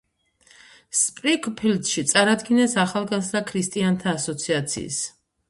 [0.99, 5.01] სპრიფგფილდში წარადგინეს ახალგაზრდა ქრისტიანთა ასოციაციის